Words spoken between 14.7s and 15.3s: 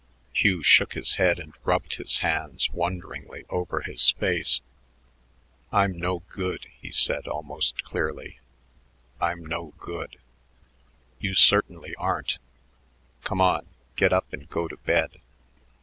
bed."